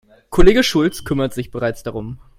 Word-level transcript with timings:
Kollege 0.31 0.63
Schulz 0.63 1.03
kümmert 1.03 1.35
sich 1.35 1.51
bereits 1.51 1.83
darum. 1.83 2.19